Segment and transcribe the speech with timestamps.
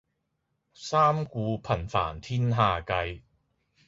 [0.73, 3.21] 三顧頻煩天下計